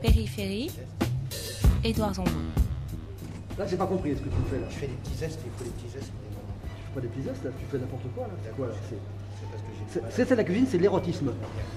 Périphérie, 0.00 0.70
Édouard 1.84 2.14
Zambon. 2.14 2.30
Là, 3.58 3.66
j'ai 3.66 3.76
pas 3.76 3.86
compris 3.86 4.10
ce 4.16 4.20
que 4.20 4.28
tu 4.28 4.36
fais 4.50 4.60
là. 4.60 4.66
Je 4.70 4.74
fais 4.76 4.86
des 4.86 4.92
petits 4.94 5.14
zestes, 5.16 5.40
il 5.44 5.50
faut 5.58 5.64
des 5.64 5.70
petits 5.70 5.88
zestes. 5.92 6.12
Tu 6.12 6.84
fais 6.86 6.94
pas 6.94 7.00
des 7.00 7.08
petits 7.08 7.22
gestes 7.24 7.44
là, 7.44 7.50
tu 7.58 7.64
fais 7.70 7.78
n'importe 7.78 8.04
quoi 8.14 8.24
là. 8.28 8.32
C'est 8.44 8.56
quoi 8.56 8.66
là 8.68 8.72
C'est- 10.10 10.34
la 10.36 10.44
cuisine, 10.44 10.66
c'est 10.70 10.76
de 10.78 10.82
l'érotisme. 10.82 11.32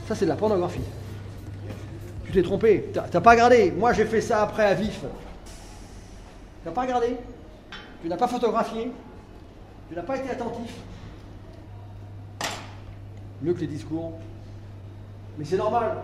Ça, 0.08 0.16
c'est 0.16 0.26
de 0.26 0.30
la 0.30 0.36
pornographie. 0.36 0.82
Tu 2.26 2.32
t'es 2.32 2.44
trompé. 2.44 2.92
T'as 2.94 3.22
pas 3.22 3.32
regardé. 3.32 3.72
Moi, 3.72 3.94
j'ai 3.94 4.06
fait 4.06 4.22
ça 4.22 4.44
après 4.44 4.66
à 4.66 4.74
vif. 4.74 5.02
T'as 6.64 6.72
pas 6.72 6.82
regardé. 6.82 7.16
Tu 8.02 8.08
n'as 8.08 8.18
pas 8.18 8.28
photographié. 8.28 8.92
Tu 9.90 9.96
n'as 9.96 10.04
pas 10.04 10.18
été 10.18 10.30
attentif. 10.30 10.72
Mieux 13.42 13.54
que 13.54 13.62
les 13.62 13.68
discours. 13.68 14.14
Mais 15.38 15.46
c'est 15.46 15.58
normal. 15.58 15.98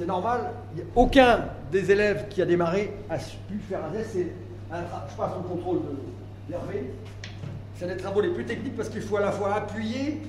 C'est 0.00 0.06
normal. 0.06 0.52
Aucun 0.96 1.40
des 1.70 1.90
élèves 1.92 2.28
qui 2.30 2.40
a 2.40 2.46
démarré 2.46 2.90
a 3.10 3.18
pu 3.18 3.58
faire 3.68 3.80
un 3.84 3.90
tra- 3.92 5.02
je 5.10 5.14
passe 5.14 5.32
au 5.38 5.42
contrôle 5.42 5.80
de- 5.82 6.50
d'Hervé. 6.50 6.94
C'est 7.76 7.84
un 7.84 7.88
des 7.88 7.98
travaux 7.98 8.22
les 8.22 8.30
plus 8.30 8.46
techniques 8.46 8.76
parce 8.76 8.88
qu'il 8.88 9.02
faut 9.02 9.18
à 9.18 9.20
la 9.20 9.30
fois 9.30 9.56
appuyer. 9.56 10.22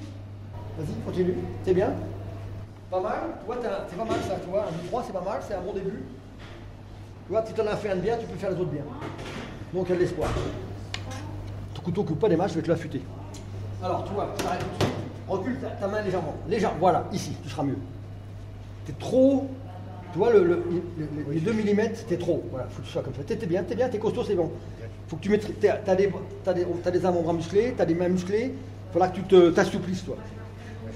Vas-y, 0.77 0.93
continue. 1.05 1.35
C'est 1.63 1.73
bien? 1.73 1.93
Pas 2.89 2.99
mal. 2.99 3.13
T'as- 3.61 3.85
c'est 3.89 3.95
pas 3.95 4.03
mal 4.03 4.17
ça. 4.27 4.35
Tu 4.43 4.49
vois, 4.49 4.63
un 4.63 4.71
2-3, 4.71 5.03
c'est 5.07 5.13
pas 5.13 5.21
mal. 5.23 5.39
C'est 5.47 5.53
un 5.53 5.61
bon 5.61 5.71
début. 5.71 6.03
Tu 7.27 7.31
vois, 7.31 7.45
si 7.45 7.53
tu 7.53 7.61
en 7.61 7.67
as 7.67 7.77
fait 7.77 7.91
un 7.91 7.95
de 7.95 8.01
bien, 8.01 8.17
tu 8.17 8.25
peux 8.25 8.35
faire 8.37 8.51
les 8.51 8.57
autres 8.59 8.71
bien. 8.71 8.83
Donc, 9.73 9.85
il 9.87 9.91
y 9.91 9.93
a 9.93 9.95
de 9.95 10.01
l'espoir. 10.01 10.29
Ton 11.75 11.81
couteau 11.81 12.03
coupe 12.03 12.19
pas 12.19 12.27
des 12.27 12.35
matchs, 12.35 12.49
je 12.51 12.55
vais 12.55 12.61
te 12.61 12.69
l'affûter. 12.69 13.01
Alors, 13.81 14.03
tu 14.03 14.11
vois, 14.13 14.33
tu 14.37 14.43
tout 14.43 14.49
de 14.49 14.83
suite. 14.83 14.95
Recule 15.29 15.59
ta, 15.61 15.67
ta 15.69 15.87
main 15.87 16.01
légèrement. 16.01 16.35
Légèrement. 16.49 16.77
Voilà, 16.77 17.05
ici, 17.13 17.37
tu 17.41 17.47
seras 17.47 17.63
mieux. 17.63 17.77
T'es 18.85 18.93
trop. 18.93 19.47
Tu 20.11 20.17
vois, 20.17 20.31
le, 20.33 20.43
le- 20.43 20.63
le- 20.97 21.33
les 21.33 21.39
2 21.39 21.53
mm, 21.53 21.89
t'es 22.07 22.17
trop. 22.17 22.43
Voilà, 22.51 22.67
faut 22.67 22.81
que 22.81 22.87
tu 22.87 22.91
sois 22.91 23.01
comme 23.01 23.13
ça. 23.15 23.21
T'es 23.23 23.35
bien, 23.45 23.63
t'es 23.63 23.75
bien, 23.75 23.87
t'es 23.89 23.97
costaud, 23.99 24.23
c'est 24.23 24.35
bon. 24.35 24.51
Faut 25.07 25.15
que 25.15 25.21
tu 25.21 25.29
mettes. 25.29 25.59
t'es- 25.59 25.71
T'as 25.85 25.95
des, 25.95 26.11
t'as 26.43 26.53
des, 26.53 26.65
des 26.65 27.05
avant-bras 27.05 27.33
musclés, 27.33 27.73
t'as 27.77 27.85
des 27.85 27.93
mains 27.95 28.09
musclées. 28.09 28.53
Il 28.53 28.91
faudra 28.93 29.07
que 29.09 29.15
tu 29.15 29.23
te- 29.23 29.51
t'assouplisses, 29.51 30.03
toi. 30.03 30.17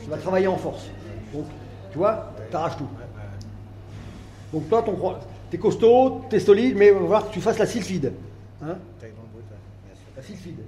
Tu 0.03 0.09
vas 0.09 0.17
travailler 0.17 0.47
en 0.47 0.57
force. 0.57 0.85
Donc, 1.33 1.45
tu 1.91 1.97
vois, 1.97 2.33
t'arraches 2.51 2.77
tout. 2.77 2.87
Donc, 4.53 4.69
toi, 4.69 4.81
ton, 4.83 4.97
t'es 5.49 5.57
costaud, 5.57 6.21
t'es 6.29 6.39
solide, 6.39 6.75
mais 6.75 6.87
il 6.87 6.93
va 6.93 6.99
falloir 6.99 7.27
que 7.29 7.33
tu 7.33 7.41
fasses 7.41 7.57
la 7.59 7.65
sylphide. 7.65 8.11
Hein 8.61 8.77
la 10.17 10.21
sylphide. 10.23 10.59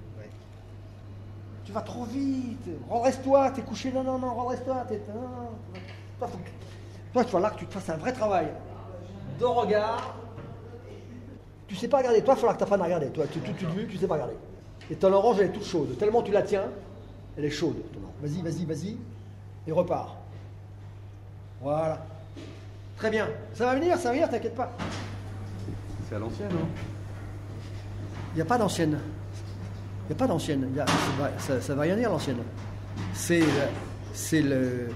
Tu 1.66 1.72
vas 1.74 1.82
trop 1.82 2.06
vite. 2.06 2.66
Redresse-toi, 2.90 3.52
t'es 3.52 3.62
couché. 3.62 3.92
Non, 3.92 4.04
non, 4.04 4.18
non, 4.20 4.34
redresse-toi. 4.36 4.86
t'es- 4.88 5.02
non, 5.14 5.22
non, 5.22 5.28
non. 6.22 6.28
Toi, 7.14 7.24
vas 7.24 7.40
là 7.40 7.50
que 7.52 7.60
tu 7.60 7.66
te 7.66 7.74
fasses 7.74 7.90
un 7.90 7.98
vrai 7.98 8.12
travail 8.14 8.48
de 9.40 9.46
regard. 9.46 10.16
Tu 11.68 11.76
sais 11.76 11.88
pas 11.88 11.98
regarder. 11.98 12.22
Toi, 12.22 12.34
il 12.34 12.36
va 12.36 12.36
falloir 12.36 12.54
que 12.54 12.60
tu 12.60 12.64
apprennes 12.64 12.82
à 12.82 12.86
regarder. 12.86 13.08
Toi, 13.08 13.26
tu, 13.32 13.40
tu, 13.40 13.54
tu, 13.54 13.66
tu, 13.66 13.88
tu 13.88 13.98
sais 13.98 14.08
pas 14.08 14.14
regarder. 14.16 14.36
Et 14.90 14.96
ton 14.96 15.12
orange, 15.12 15.38
elle 15.40 15.48
est 15.48 15.52
toute 15.52 15.66
chaude. 15.66 15.98
Tellement 15.98 16.22
tu 16.22 16.32
la 16.32 16.42
tiens, 16.44 16.66
elle 17.38 17.46
est 17.46 17.50
chaude. 17.50 17.76
ton 17.94 18.00
orange. 18.02 18.16
Vas-y, 18.22 18.42
vas-y, 18.42 18.66
vas-y. 18.66 18.98
Et 19.68 19.72
repars. 19.72 20.16
Voilà. 21.62 22.06
Très 22.98 23.10
bien. 23.10 23.28
Ça 23.54 23.66
va 23.66 23.76
venir, 23.76 23.98
ça 23.98 24.10
va 24.10 24.14
venir, 24.16 24.30
t'inquiète 24.30 24.56
pas. 24.56 24.72
C'est 26.08 26.16
à 26.16 26.20
l'ancienne, 26.20 26.52
hein 26.54 26.68
Il 28.34 28.36
n'y 28.36 28.42
a 28.42 28.46
pas 28.46 28.58
d'ancienne. 28.58 28.98
Il 30.06 30.08
n'y 30.08 30.16
a 30.16 30.20
pas 30.20 30.28
d'ancienne. 30.28 30.68
Il 30.72 30.76
y 30.76 30.80
a- 30.80 30.86
ça 30.86 30.94
va- 31.20 31.40
Ça, 31.40 31.62
ça 31.62 31.76
va 31.76 31.82
rien 31.84 31.96
dire 31.98 32.10
l'ancienne. 32.10 32.38
C'est 33.14 33.40
le- 33.42 33.46
c'est 34.14 34.42
le- 34.42 34.88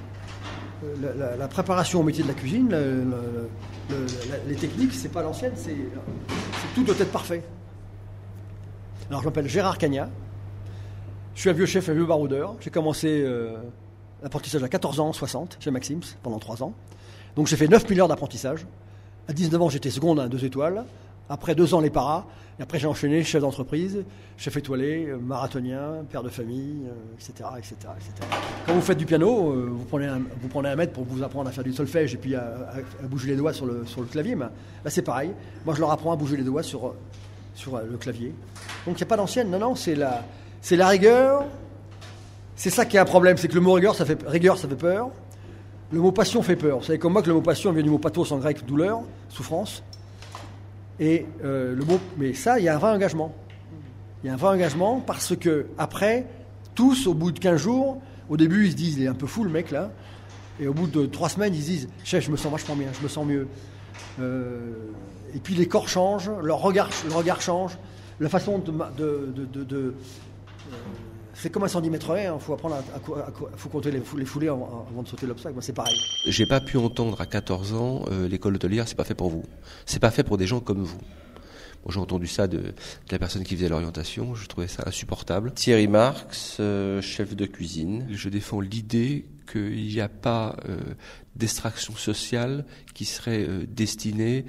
la, 1.01 1.47
préparation 1.47 1.99
au 1.99 2.03
métier 2.03 2.23
de 2.23 2.27
la 2.27 2.33
cuisine, 2.33 2.75
les 4.47 4.55
techniques, 4.55 4.93
c'est 4.93 5.11
pas 5.11 5.21
l'ancienne, 5.21 5.53
c'est 5.55 5.75
tout 6.73 6.83
doit 6.83 6.95
être 6.99 7.11
parfait. 7.11 7.43
Alors 9.09 9.21
je 9.21 9.25
m'appelle 9.27 9.47
Gérard 9.47 9.77
Cagna. 9.77 10.09
Je 11.35 11.41
suis 11.41 11.49
un 11.49 11.53
vieux 11.53 11.65
chef, 11.65 11.89
un 11.89 11.93
vieux 11.93 12.05
baroudeur. 12.05 12.55
J'ai 12.61 12.69
commencé 12.69 13.21
euh, 13.25 13.57
l'apprentissage 14.23 14.63
à 14.63 14.69
14 14.69 14.99
ans, 14.99 15.13
60, 15.13 15.57
chez 15.59 15.71
Maxims, 15.71 16.15
pendant 16.23 16.39
3 16.39 16.63
ans. 16.63 16.73
Donc 17.35 17.47
j'ai 17.47 17.57
fait 17.57 17.67
9 17.67 17.87
000 17.87 17.99
heures 17.99 18.07
d'apprentissage. 18.07 18.65
À 19.27 19.33
19 19.33 19.61
ans, 19.61 19.69
j'étais 19.69 19.89
seconde 19.89 20.19
à 20.19 20.27
2 20.27 20.45
étoiles. 20.45 20.85
Après 21.31 21.55
2 21.55 21.73
ans, 21.73 21.79
les 21.79 21.89
paras. 21.89 22.25
Et 22.59 22.63
après, 22.63 22.77
j'ai 22.77 22.87
enchaîné 22.87 23.23
chef 23.23 23.41
d'entreprise, 23.41 24.03
chef 24.37 24.57
étoilé, 24.57 25.07
marathonien, 25.21 26.03
père 26.09 26.23
de 26.23 26.29
famille, 26.29 26.81
etc., 27.15 27.49
etc., 27.57 27.75
etc. 27.95 28.27
Quand 28.67 28.73
vous 28.73 28.81
faites 28.81 28.97
du 28.97 29.05
piano, 29.05 29.51
euh, 29.51 29.69
vous, 29.71 29.85
prenez 29.85 30.07
un, 30.07 30.19
vous 30.41 30.47
prenez 30.49 30.67
un 30.67 30.75
maître 30.75 30.91
pour 30.91 31.05
vous 31.05 31.23
apprendre 31.23 31.47
à 31.47 31.53
faire 31.53 31.63
du 31.63 31.71
solfège 31.71 32.13
et 32.13 32.17
puis 32.17 32.35
à, 32.35 32.53
bouger 33.03 33.29
les 33.29 33.37
doigts 33.37 33.53
sur 33.53 33.65
le, 33.65 33.85
sur 33.85 34.01
le 34.01 34.07
clavier. 34.07 34.35
Mais 34.35 34.45
là, 34.83 34.91
c'est 34.91 35.01
pareil. 35.01 35.31
Moi, 35.65 35.73
je 35.73 35.79
leur 35.79 35.91
apprends 35.91 36.11
à 36.11 36.17
bouger 36.17 36.35
les 36.35 36.43
doigts 36.43 36.63
sur, 36.63 36.93
sur 37.55 37.77
euh, 37.77 37.83
le 37.89 37.97
clavier. 37.97 38.35
Donc, 38.85 38.95
il 38.95 39.01
n'y 39.01 39.03
a 39.03 39.07
pas 39.07 39.17
d'ancienne. 39.17 39.49
Non, 39.49 39.59
non, 39.59 39.75
c'est 39.75 39.95
la, 39.95 40.25
c'est 40.61 40.75
la 40.75 40.89
rigueur. 40.89 41.45
C'est 42.57 42.71
ça 42.71 42.85
qui 42.85 42.97
est 42.97 42.99
un 42.99 43.05
problème. 43.05 43.37
C'est 43.37 43.47
que 43.47 43.55
le 43.55 43.61
mot 43.61 43.71
rigueur, 43.71 43.95
ça 43.95 44.05
fait, 44.05 44.19
rigueur, 44.27 44.57
ça 44.57 44.67
fait 44.67 44.75
peur. 44.75 45.09
Le 45.93 46.01
mot 46.01 46.11
passion 46.11 46.43
fait 46.43 46.57
peur. 46.57 46.79
Vous 46.79 46.85
savez 46.85 46.99
comme 46.99 47.13
moi 47.13 47.21
que 47.21 47.27
le 47.27 47.35
mot 47.35 47.41
passion 47.41 47.71
vient 47.71 47.83
du 47.83 47.89
mot 47.89 47.99
pathos 47.99 48.31
en 48.33 48.37
grec, 48.37 48.65
douleur, 48.65 49.01
souffrance. 49.29 49.81
Et 51.01 51.25
euh, 51.43 51.75
le 51.75 51.83
mot, 51.83 51.99
mais 52.17 52.33
ça, 52.33 52.59
il 52.59 52.65
y 52.65 52.69
a 52.69 52.75
un 52.75 52.77
vrai 52.77 52.91
engagement. 52.91 53.35
Il 54.23 54.27
y 54.27 54.29
a 54.29 54.33
un 54.33 54.37
vrai 54.37 54.49
engagement 54.49 55.01
parce 55.01 55.35
que 55.35 55.65
après, 55.79 56.27
tous, 56.75 57.07
au 57.07 57.15
bout 57.15 57.31
de 57.31 57.39
15 57.39 57.59
jours, 57.59 57.99
au 58.29 58.37
début, 58.37 58.67
ils 58.67 58.71
se 58.71 58.75
disent, 58.77 58.97
il 58.97 59.03
est 59.03 59.07
un 59.07 59.15
peu 59.15 59.25
fou 59.25 59.43
le 59.43 59.49
mec 59.49 59.71
là. 59.71 59.91
Et 60.59 60.67
au 60.67 60.73
bout 60.75 60.85
de 60.85 61.07
3 61.07 61.29
semaines, 61.29 61.55
ils 61.55 61.61
se 61.61 61.67
disent, 61.67 61.89
chef, 62.03 62.23
je 62.23 62.31
me 62.31 62.37
sens 62.37 62.51
vachement 62.51 62.75
bien, 62.75 62.89
je 62.95 63.01
me 63.01 63.07
sens 63.07 63.25
mieux. 63.25 63.47
Euh, 64.19 64.73
et 65.33 65.39
puis 65.39 65.55
les 65.55 65.67
corps 65.67 65.89
changent, 65.89 66.29
leur 66.43 66.59
regard, 66.59 66.91
le 67.07 67.15
regard 67.15 67.41
change, 67.41 67.79
la 68.19 68.29
façon 68.29 68.59
de, 68.59 68.71
euh, 69.01 69.91
c'est 71.33 71.49
comme 71.49 71.63
un 71.63 71.67
110 71.67 71.89
mètres 71.89 72.15
il 72.17 72.39
faut 72.39 72.53
apprendre 72.53 72.75
à, 72.75 73.31
faut 73.57 73.69
compter 73.69 73.91
les, 73.91 74.01
fou- 74.01 74.17
les 74.17 74.25
foulées 74.25 74.47
avant, 74.49 74.85
avant 74.91 75.03
de 75.03 75.07
sauter 75.07 75.25
l'obstacle. 75.25 75.53
Moi, 75.53 75.61
c'est 75.61 75.73
pareil. 75.73 75.97
J'ai 76.25 76.45
pas 76.45 76.59
pu 76.61 76.77
entendre 76.77 77.19
à 77.21 77.25
14 77.25 77.73
ans 77.73 78.03
euh, 78.11 78.27
l'école 78.27 78.55
hôtelière, 78.55 78.87
c'est 78.87 78.95
pas 78.95 79.03
fait 79.03 79.15
pour 79.15 79.29
vous. 79.29 79.43
C'est 79.85 79.99
pas 79.99 80.11
fait 80.11 80.23
pour 80.23 80.37
des 80.37 80.47
gens 80.47 80.59
comme 80.59 80.83
vous. 80.83 80.99
J'ai 81.89 81.99
entendu 81.99 82.27
ça 82.27 82.47
de, 82.47 82.57
de 82.57 82.73
la 83.11 83.17
personne 83.17 83.43
qui 83.43 83.55
faisait 83.55 83.69
l'orientation, 83.69 84.35
je 84.35 84.45
trouvais 84.47 84.67
ça 84.67 84.83
insupportable. 84.85 85.51
Thierry 85.53 85.87
Marx, 85.87 86.57
euh, 86.59 87.01
chef 87.01 87.35
de 87.35 87.47
cuisine. 87.47 88.05
Je 88.11 88.29
défends 88.29 88.59
l'idée 88.61 89.25
qu'il 89.51 89.87
n'y 89.87 89.99
a 89.99 90.07
pas 90.07 90.55
euh, 90.69 90.77
d'extraction 91.35 91.95
sociale 91.95 92.65
qui 92.93 93.05
serait 93.05 93.45
euh, 93.49 93.65
destinée 93.67 94.45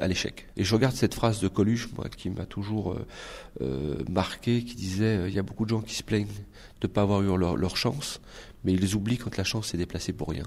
à 0.00 0.08
l'échec. 0.08 0.46
Et 0.56 0.64
je 0.64 0.74
regarde 0.74 0.94
cette 0.94 1.14
phrase 1.14 1.40
de 1.40 1.48
Coluche, 1.48 1.88
moi, 1.96 2.08
qui 2.08 2.30
m'a 2.30 2.46
toujours 2.46 2.92
euh, 2.92 3.06
euh, 3.60 3.96
marqué, 4.08 4.64
qui 4.64 4.74
disait 4.74 5.16
euh, 5.16 5.28
il 5.28 5.34
y 5.34 5.38
a 5.38 5.42
beaucoup 5.42 5.64
de 5.64 5.70
gens 5.70 5.80
qui 5.80 5.94
se 5.94 6.02
plaignent 6.02 6.26
de 6.80 6.88
ne 6.88 6.92
pas 6.92 7.02
avoir 7.02 7.22
eu 7.22 7.38
leur, 7.38 7.76
chance, 7.76 8.20
mais 8.64 8.72
ils 8.72 8.94
oublient 8.94 9.18
quand 9.18 9.36
la 9.36 9.44
chance 9.44 9.68
s'est 9.68 9.78
déplacée 9.78 10.12
pour 10.12 10.28
rien. 10.28 10.44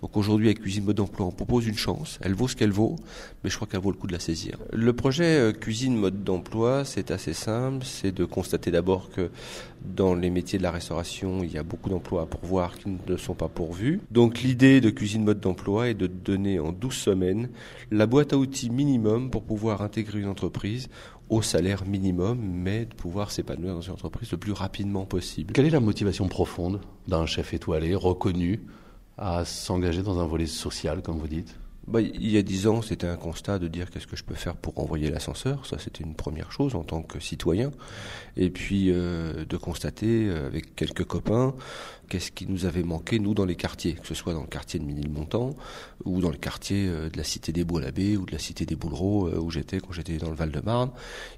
Donc 0.00 0.16
aujourd'hui, 0.16 0.46
avec 0.46 0.60
Cuisine 0.60 0.84
Mode 0.84 0.96
d'Emploi, 0.96 1.26
on 1.26 1.32
propose 1.32 1.66
une 1.66 1.76
chance. 1.76 2.18
Elle 2.22 2.34
vaut 2.34 2.46
ce 2.46 2.54
qu'elle 2.54 2.70
vaut, 2.70 2.96
mais 3.42 3.50
je 3.50 3.56
crois 3.56 3.66
qu'elle 3.66 3.80
vaut 3.80 3.90
le 3.90 3.96
coup 3.96 4.06
de 4.06 4.12
la 4.12 4.20
saisir. 4.20 4.56
Le 4.72 4.92
projet 4.92 5.24
euh, 5.24 5.52
Cuisine 5.52 5.96
Mode 5.96 6.22
d'Emploi, 6.22 6.84
c'est 6.84 7.10
assez 7.10 7.32
simple. 7.32 7.84
C'est 7.84 8.12
de 8.12 8.24
constater 8.24 8.70
d'abord 8.70 9.10
que 9.10 9.30
dans 9.84 10.14
les 10.14 10.30
métiers 10.30 10.58
de 10.58 10.62
la 10.62 10.70
restauration, 10.70 11.42
il 11.42 11.52
y 11.52 11.58
a 11.58 11.62
beaucoup 11.62 11.90
d'emplois 11.90 12.22
à 12.22 12.26
pourvoir 12.26 12.78
qui 12.78 12.88
ne 13.06 13.16
sont 13.16 13.34
pas 13.34 13.48
pourvus. 13.48 14.00
Donc 14.10 14.40
l'idée 14.40 14.80
de 14.80 14.90
Cuisine 14.90 15.24
Mode 15.24 15.40
d'Emploi 15.40 15.88
est 15.88 15.94
de 15.94 16.06
donner 16.06 16.60
en 16.60 16.72
12 16.72 16.94
semaines 16.94 17.48
la 17.90 18.06
boîte 18.06 18.32
à 18.32 18.38
outils 18.38 18.67
minimum 18.68 19.30
pour 19.30 19.44
pouvoir 19.44 19.82
intégrer 19.82 20.20
une 20.20 20.28
entreprise 20.28 20.88
au 21.28 21.42
salaire 21.42 21.84
minimum, 21.84 22.38
mais 22.40 22.86
de 22.86 22.94
pouvoir 22.94 23.30
s'épanouir 23.30 23.74
dans 23.74 23.80
une 23.80 23.92
entreprise 23.92 24.30
le 24.32 24.38
plus 24.38 24.52
rapidement 24.52 25.04
possible. 25.04 25.52
Quelle 25.52 25.66
est 25.66 25.70
la 25.70 25.80
motivation 25.80 26.28
profonde 26.28 26.80
d'un 27.06 27.26
chef 27.26 27.52
étoilé 27.52 27.94
reconnu 27.94 28.62
à 29.18 29.44
s'engager 29.44 30.02
dans 30.02 30.20
un 30.20 30.26
volet 30.26 30.46
social, 30.46 31.02
comme 31.02 31.18
vous 31.18 31.28
dites? 31.28 31.58
Bah, 31.88 32.02
il 32.02 32.30
y 32.30 32.36
a 32.36 32.42
dix 32.42 32.66
ans, 32.66 32.82
c'était 32.82 33.06
un 33.06 33.16
constat 33.16 33.58
de 33.58 33.66
dire 33.66 33.90
qu'est-ce 33.90 34.06
que 34.06 34.16
je 34.16 34.22
peux 34.22 34.34
faire 34.34 34.56
pour 34.56 34.78
envoyer 34.78 35.10
l'ascenseur. 35.10 35.64
Ça, 35.64 35.78
c'était 35.78 36.04
une 36.04 36.14
première 36.14 36.52
chose 36.52 36.74
en 36.74 36.82
tant 36.82 37.02
que 37.02 37.18
citoyen. 37.18 37.70
Et 38.36 38.50
puis 38.50 38.90
euh, 38.90 39.46
de 39.46 39.56
constater 39.56 40.28
euh, 40.28 40.46
avec 40.46 40.76
quelques 40.76 41.04
copains 41.04 41.54
qu'est-ce 42.08 42.32
qui 42.32 42.46
nous 42.46 42.64
avait 42.64 42.82
manqué, 42.82 43.18
nous, 43.18 43.34
dans 43.34 43.44
les 43.44 43.56
quartiers, 43.56 43.94
que 43.94 44.06
ce 44.06 44.14
soit 44.14 44.32
dans 44.32 44.42
le 44.42 44.48
quartier 44.48 44.80
de 44.80 44.84
Ménilmontant 44.84 45.54
ou 46.04 46.20
dans 46.20 46.30
le 46.30 46.36
quartier 46.36 46.86
euh, 46.88 47.10
de 47.10 47.16
la 47.16 47.24
cité 47.24 47.52
des 47.52 47.64
Baux 47.64 47.78
à 47.78 47.82
l'abbé 47.82 48.16
ou 48.16 48.26
de 48.26 48.32
la 48.32 48.38
cité 48.38 48.66
des 48.66 48.76
Boulereaux 48.76 49.28
où 49.30 49.50
j'étais 49.50 49.80
quand 49.80 49.92
j'étais 49.92 50.16
dans 50.16 50.30
le 50.30 50.36
Val-de-Marne. 50.36 50.90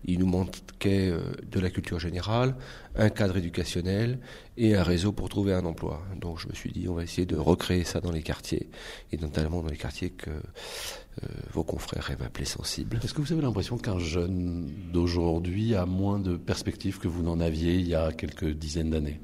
Il 0.05 0.19
nous 0.19 0.27
manquait 0.27 1.11
euh, 1.11 1.21
de 1.51 1.61
la 1.61 1.71
culture 1.71 1.99
générale, 1.99 2.55
un 2.97 3.11
cadre 3.11 3.37
éducationnel 3.37 4.19
et 4.57 4.75
un 4.75 4.83
réseau 4.83 5.13
pour 5.13 5.29
trouver 5.29 5.55
un 5.55 5.65
emploi. 5.65 6.03
Donc 6.21 6.39
je 6.39 6.49
me 6.49 6.55
suis 6.55 6.71
dit, 6.73 6.89
on 6.89 6.95
va 6.95 7.03
essayer 7.03 7.27
de 7.27 7.37
recréer 7.37 7.85
ça 7.85 8.01
dans 8.01 8.13
les 8.13 8.23
quartiers, 8.23 8.69
et 9.13 9.17
notamment 9.17 9.63
dans 9.63 9.71
les 9.71 9.77
quartiers 9.77 10.11
que 10.11 10.31
euh, 10.31 11.27
vos 11.53 11.65
confrères 11.65 12.11
aiment 12.11 12.27
appeler 12.27 12.45
sensibles. 12.45 13.01
Est-ce 13.03 13.15
que 13.15 13.21
vous 13.21 13.33
avez 13.33 13.43
l'impression 13.43 13.79
qu'un 13.79 13.99
jeune 13.99 14.71
d'aujourd'hui 14.93 15.75
a 15.75 15.87
moins 15.87 16.19
de 16.19 16.37
perspectives 16.37 16.99
que 16.99 17.09
vous 17.09 17.23
n'en 17.23 17.41
aviez 17.41 17.75
il 17.75 17.89
y 17.89 17.95
a 17.95 18.13
quelques 18.13 18.51
dizaines 18.51 18.91
d'années? 18.91 19.21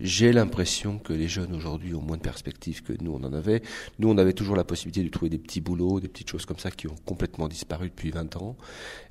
J'ai 0.00 0.32
l'impression 0.32 0.98
que 0.98 1.12
les 1.12 1.28
jeunes 1.28 1.54
aujourd'hui 1.54 1.94
ont 1.94 2.02
moins 2.02 2.16
de 2.16 2.22
perspectives 2.22 2.82
que 2.82 2.92
nous 3.00 3.12
on 3.12 3.24
en 3.24 3.32
avait. 3.32 3.62
Nous 3.98 4.08
on 4.08 4.18
avait 4.18 4.32
toujours 4.32 4.56
la 4.56 4.64
possibilité 4.64 5.02
de 5.02 5.08
trouver 5.08 5.30
des 5.30 5.38
petits 5.38 5.60
boulots, 5.60 6.00
des 6.00 6.08
petites 6.08 6.30
choses 6.30 6.46
comme 6.46 6.58
ça 6.58 6.70
qui 6.70 6.88
ont 6.88 6.96
complètement 7.04 7.48
disparu 7.48 7.88
depuis 7.88 8.10
20 8.10 8.36
ans. 8.36 8.56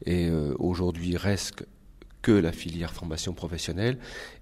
Et 0.05 0.27
euh, 0.27 0.53
aujourd'hui 0.59 1.15
reste 1.15 1.65
que 2.21 2.31
la 2.31 2.51
filière 2.51 2.93
formation 2.93 3.33
professionnelle 3.33 3.97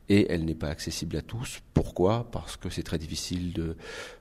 et 0.09 0.31
elle 0.31 0.45
n'est 0.45 0.56
pas 0.56 0.68
accessible 0.68 1.15
à 1.15 1.21
tous. 1.21 1.62
Pourquoi? 1.74 2.30
Parce 2.31 2.57
que 2.57 2.69
c'est 2.69 2.83
très 2.83 2.98
difficile 2.98 3.53
de 3.53 3.75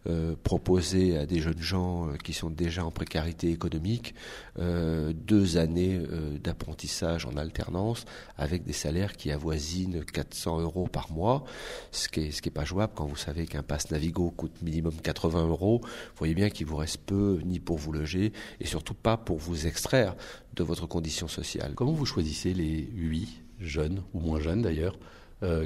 euh, 0.08 0.34
proposer 0.42 1.16
à 1.16 1.26
des 1.26 1.40
jeunes 1.40 1.60
gens 1.60 2.08
euh, 2.08 2.16
qui 2.16 2.32
sont 2.32 2.50
déjà 2.50 2.84
en 2.84 2.90
précarité 2.90 3.50
économique 3.50 4.14
euh, 4.58 5.12
deux 5.12 5.56
années 5.56 6.00
d'apprentissage 6.42 7.26
en 7.26 7.36
alternance 7.36 8.04
avec 8.36 8.64
des 8.64 8.72
salaires 8.72 9.16
qui 9.16 9.30
avoisinent 9.30 10.04
400 10.04 10.60
euros 10.60 10.86
par 10.86 11.10
mois, 11.12 11.44
ce 11.90 12.08
qui 12.08 12.20
est, 12.20 12.30
ce 12.30 12.42
qui 12.42 12.48
est 12.48 12.52
pas 12.52 12.64
jouable 12.64 12.92
quand 12.94 13.06
vous 13.06 13.16
savez 13.16 13.46
qu'un 13.46 13.62
pass 13.62 13.90
Navigo 13.90 14.30
coûte 14.30 14.62
minimum 14.62 14.94
80 15.02 15.48
euros. 15.48 15.80
Vous 15.82 16.18
voyez 16.18 16.34
bien 16.34 16.50
qu'il 16.50 16.66
vous 16.66 16.76
reste 16.76 17.00
peu 17.04 17.40
ni 17.44 17.58
pour 17.60 17.78
vous 17.78 17.92
loger 17.92 18.32
et 18.60 18.66
surtout 18.66 18.94
pas 18.94 19.16
pour 19.16 19.38
vous 19.38 19.66
extraire 19.66 20.14
de 20.54 20.62
votre 20.62 20.86
condition 20.86 21.28
sociale. 21.28 21.74
Comment 21.74 21.92
vous 21.92 22.06
choisissez 22.06 22.54
les 22.54 22.88
huit 22.94 23.42
jeunes, 23.60 24.02
ou 24.14 24.20
moins 24.20 24.40
jeunes 24.40 24.62
d'ailleurs, 24.62 24.96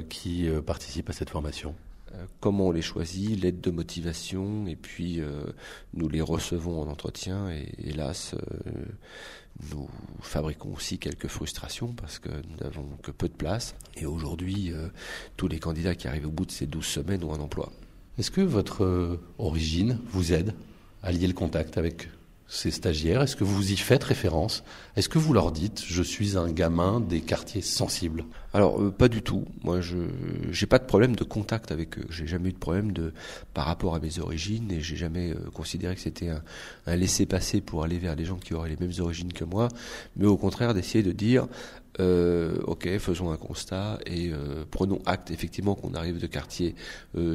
qui 0.09 0.47
euh, 0.47 0.61
participent 0.61 1.09
à 1.09 1.13
cette 1.13 1.29
formation 1.29 1.75
euh, 2.13 2.25
Comment 2.39 2.67
on 2.67 2.71
les 2.71 2.81
choisit, 2.81 3.41
l'aide 3.41 3.61
de 3.61 3.71
motivation, 3.71 4.67
et 4.67 4.75
puis 4.75 5.21
nous 5.93 6.09
les 6.09 6.21
recevons 6.21 6.81
en 6.81 6.87
entretien, 6.87 7.49
et 7.49 7.67
hélas, 7.77 8.35
nous 9.71 9.89
fabriquons 10.21 10.73
aussi 10.73 10.99
quelques 10.99 11.27
frustrations 11.27 11.93
parce 11.93 12.19
que 12.19 12.29
nous 12.29 12.57
n'avons 12.61 12.87
que 13.01 13.11
peu 13.11 13.27
de 13.27 13.33
place. 13.33 13.75
Et 13.95 14.05
aujourd'hui, 14.05 14.73
tous 15.37 15.47
les 15.47 15.59
candidats 15.59 15.95
qui 15.95 16.07
arrivent 16.07 16.27
au 16.27 16.31
bout 16.31 16.45
de 16.45 16.51
ces 16.51 16.67
12 16.67 16.85
semaines 16.85 17.23
ont 17.23 17.33
un 17.33 17.39
emploi. 17.39 17.71
Est-ce 18.17 18.31
que 18.31 18.41
votre 18.41 19.19
origine 19.37 19.99
vous 20.07 20.33
aide 20.33 20.53
à 21.03 21.11
lier 21.11 21.27
le 21.27 21.33
contact 21.33 21.77
avec 21.77 22.09
ces 22.47 22.69
stagiaires 22.69 23.21
Est-ce 23.21 23.35
que 23.35 23.43
vous 23.43 23.71
y 23.71 23.77
faites 23.77 24.03
référence? 24.03 24.63
Est-ce 24.95 25.09
que 25.09 25.17
vous 25.17 25.33
leur 25.33 25.51
dites 25.51 25.83
je 25.85 26.03
suis 26.03 26.37
un 26.37 26.51
gamin 26.51 26.99
des 26.99 27.21
quartiers 27.21 27.61
sensibles 27.61 28.25
Alors 28.53 28.79
euh, 28.79 28.91
pas 28.91 29.07
du 29.07 29.21
tout. 29.21 29.45
Moi 29.63 29.81
je 29.81 29.97
j'ai 30.51 30.67
pas 30.67 30.79
de 30.79 30.85
problème 30.85 31.15
de 31.15 31.23
contact 31.23 31.71
avec 31.71 31.97
eux. 31.97 32.05
J'ai 32.09 32.27
jamais 32.27 32.49
eu 32.49 32.53
de 32.53 32.57
problème 32.57 32.93
par 33.53 33.65
rapport 33.65 33.95
à 33.95 33.99
mes 33.99 34.19
origines 34.19 34.71
et 34.71 34.81
j'ai 34.81 34.95
jamais 34.95 35.31
euh, 35.31 35.49
considéré 35.53 35.95
que 35.95 36.01
c'était 36.01 36.29
un, 36.29 36.43
un 36.85 36.95
laisser-passer 36.95 37.61
pour 37.61 37.83
aller 37.83 37.97
vers 37.97 38.15
des 38.15 38.25
gens 38.25 38.37
qui 38.37 38.53
auraient 38.53 38.69
les 38.69 38.77
mêmes 38.77 38.93
origines 38.99 39.33
que 39.33 39.43
moi, 39.43 39.69
mais 40.15 40.27
au 40.27 40.37
contraire 40.37 40.73
d'essayer 40.73 41.03
de 41.03 41.11
dire 41.11 41.47
euh, 41.99 42.57
ok, 42.65 42.97
faisons 42.99 43.31
un 43.31 43.37
constat 43.37 43.99
et 44.05 44.31
prenons 44.69 45.01
acte 45.05 45.31
effectivement 45.31 45.75
qu'on 45.75 45.93
arrive 45.93 46.19
de 46.19 46.27
quartiers 46.27 46.75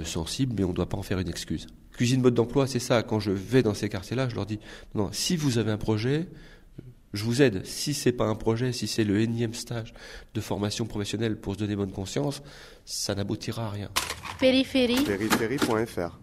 sensibles, 0.05 0.55
mais 0.57 0.65
on 0.65 0.69
ne 0.69 0.75
doit 0.75 0.89
pas 0.89 0.99
en 0.99 1.03
faire 1.03 1.19
une 1.19 1.29
excuse. 1.29 1.67
Cuisine 2.01 2.23
mode 2.23 2.33
d'emploi, 2.33 2.67
c'est 2.67 2.79
ça. 2.79 3.03
Quand 3.03 3.21
je 3.21 3.31
vais 3.31 3.63
dans 3.63 3.75
ces 3.75 3.91
quartiers-là, 3.91 4.27
je 4.31 4.35
leur 4.35 4.47
dis 4.47 4.59
non, 4.95 5.11
si 5.13 5.37
vous 5.37 5.59
avez 5.59 5.71
un 5.71 5.77
projet, 5.77 6.29
je 7.13 7.23
vous 7.25 7.43
aide. 7.43 7.67
Si 7.67 7.93
c'est 7.93 8.13
pas 8.13 8.25
un 8.25 8.37
projet, 8.37 8.73
si 8.73 8.87
c'est 8.87 9.05
le 9.05 9.21
énième 9.21 9.53
stage 9.53 9.93
de 10.33 10.41
formation 10.41 10.87
professionnelle 10.87 11.37
pour 11.37 11.53
se 11.53 11.59
donner 11.59 11.77
bonne 11.77 11.93
conscience, 11.93 12.43
ça 12.87 13.15
n'aboutira 13.15 13.67
à 13.67 13.69
rien. 13.69 13.91
Périphérie. 14.39 15.05
Périphérie.fr. 15.05 16.19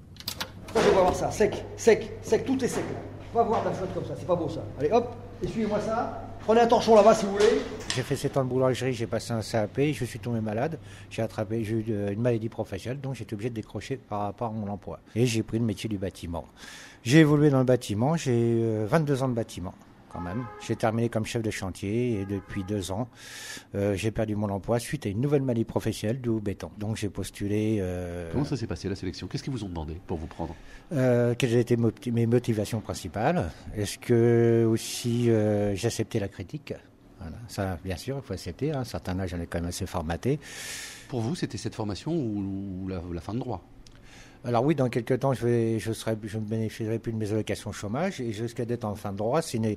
On 0.74 0.80
va 0.80 0.90
voir 0.90 1.16
ça, 1.16 1.30
sec, 1.30 1.64
sec, 1.76 2.12
sec, 2.24 2.44
tout 2.44 2.66
est 2.66 2.68
sec 2.68 2.84
là. 2.92 3.00
Pas 3.32 3.44
voir 3.44 3.62
de 3.62 3.70
la 3.70 3.76
flotte 3.76 3.94
comme 3.94 4.06
ça, 4.06 4.16
c'est 4.18 4.26
pas 4.26 4.36
beau 4.36 4.50
ça. 4.50 4.66
Allez 4.80 4.90
hop, 4.92 5.16
essuyez-moi 5.44 5.80
ça. 5.82 6.27
Prenez 6.48 6.62
un 6.62 6.68
torchon 6.68 6.96
là-bas 6.96 7.14
si 7.14 7.26
vous 7.26 7.34
voulez. 7.34 7.60
J'ai 7.94 8.04
fait 8.04 8.16
7 8.16 8.38
ans 8.38 8.44
de 8.46 8.50
boulangerie, 8.50 8.94
j'ai 8.94 9.06
passé 9.06 9.34
un 9.34 9.42
CAP, 9.42 9.82
je 9.92 10.06
suis 10.06 10.18
tombé 10.20 10.40
malade, 10.40 10.80
j'ai 11.10 11.22
attrapé, 11.22 11.62
j'ai 11.66 11.74
eu 11.76 11.84
de- 11.84 12.14
une 12.14 12.22
maladie 12.22 12.48
professionnelle, 12.48 13.02
donc 13.02 13.16
j'étais 13.16 13.34
obligé 13.34 13.50
de 13.50 13.56
décrocher 13.56 13.98
par 13.98 14.22
rapport 14.22 14.48
à 14.48 14.52
mon 14.52 14.68
emploi. 14.72 15.00
Et 15.14 15.26
j'ai 15.26 15.44
pris 15.44 15.60
le 15.60 15.66
métier 15.66 15.90
du 15.90 15.98
bâtiment. 15.98 16.46
J'ai 17.04 17.20
évolué 17.20 17.50
dans 17.50 17.60
le 17.60 17.66
bâtiment, 17.66 18.16
j'ai 18.16 18.32
euh, 18.62 18.86
22 18.90 19.24
ans 19.24 19.28
de 19.28 19.34
bâtiment 19.34 19.74
quand 20.18 20.24
même. 20.24 20.46
J'ai 20.66 20.76
terminé 20.76 21.10
comme 21.10 21.26
chef 21.26 21.44
de 21.44 21.52
chantier 21.52 22.20
et 22.22 22.26
depuis 22.26 22.64
deux 22.64 22.92
ans, 22.92 23.08
euh, 23.76 23.94
j'ai 23.96 24.10
perdu 24.10 24.36
mon 24.36 24.50
emploi 24.50 24.80
suite 24.80 25.06
à 25.06 25.10
une 25.10 25.22
nouvelle 25.22 25.44
maladie 25.44 25.64
professionnelle 25.64 26.20
du 26.20 26.32
béton. 26.42 26.72
Donc 26.80 26.98
j'ai 26.98 27.10
postulé. 27.10 27.78
euh, 27.80 28.32
Comment 28.32 28.44
ça 28.44 28.58
s'est 28.58 28.66
passé 28.68 28.90
la 28.90 28.96
sélection? 28.96 29.28
Qu'est-ce 29.28 29.44
qu'ils 29.44 29.54
vous 29.54 29.64
ont 29.64 29.70
demandé 29.70 30.02
pour 30.08 30.18
vous 30.18 30.28
prendre? 30.28 30.56
Euh, 30.92 31.36
quelles 31.38 31.56
étaient 31.56 31.78
mes 32.12 32.26
motivations 32.26 32.82
principales? 32.82 33.52
Est-ce 33.76 34.00
que 34.00 34.66
aussi 34.68 35.30
j'acceptais 35.76 36.20
la 36.20 36.28
critique? 36.28 36.74
Voilà. 37.20 37.38
Ça, 37.48 37.80
bien 37.84 37.98
sûr, 37.98 38.18
il 38.18 38.26
faut 38.26 38.34
accepter. 38.34 38.72
À 38.72 38.80
un 38.80 38.84
certain 38.84 39.20
âge, 39.20 39.34
on 39.38 39.42
est 39.42 39.48
quand 39.48 39.60
même 39.60 39.70
assez 39.70 39.86
formaté. 39.86 40.40
Pour 41.10 41.22
vous, 41.22 41.36
c'était 41.36 41.58
cette 41.58 41.76
formation 41.76 42.12
ou, 42.14 42.84
ou 42.84 42.88
la, 42.88 43.02
la 43.14 43.22
fin 43.22 43.34
de 43.34 43.40
droit? 43.40 43.64
Alors 44.46 44.64
oui, 44.64 44.76
dans 44.76 44.90
quelques 44.90 45.20
temps, 45.20 45.34
je, 45.34 45.78
je, 45.78 46.38
ne 46.38 46.44
bénéficierai 46.44 47.00
plus 47.00 47.12
de 47.12 47.18
mes 47.18 47.32
allocations 47.32 47.72
chômage 47.72 48.22
et 48.22 48.32
jusqu'à 48.32 48.66
d'être 48.66 48.86
en 48.86 48.96
fin 48.96 49.12
de 49.12 49.18
droit, 49.18 49.42
c'est 49.42 49.58
une, 49.58 49.76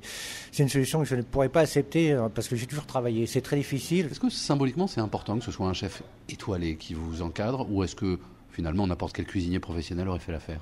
c'est 0.51 0.63
une 0.63 0.69
solution 0.69 0.99
que 0.99 1.05
je 1.05 1.15
ne 1.15 1.21
pourrais 1.23 1.49
pas 1.49 1.61
accepter 1.61 2.13
euh, 2.13 2.29
parce 2.29 2.47
que 2.47 2.55
j'ai 2.55 2.67
toujours 2.67 2.85
travaillé. 2.85 3.25
C'est 3.25 3.41
très 3.41 3.57
difficile. 3.57 4.07
Est-ce 4.11 4.19
que 4.19 4.29
symboliquement 4.29 4.87
c'est 4.87 5.01
important 5.01 5.37
que 5.37 5.45
ce 5.45 5.51
soit 5.51 5.67
un 5.67 5.73
chef 5.73 6.03
étoilé 6.29 6.75
qui 6.75 6.93
vous 6.93 7.21
encadre 7.21 7.67
ou 7.69 7.83
est-ce 7.83 7.95
que 7.95 8.19
finalement 8.49 8.87
n'importe 8.87 9.13
quel 9.13 9.25
cuisinier 9.25 9.59
professionnel 9.59 10.07
aurait 10.07 10.19
fait 10.19 10.31
l'affaire? 10.31 10.61